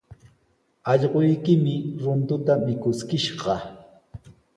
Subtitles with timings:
[0.93, 3.55] Allquykimi runtuta mikuskishqa.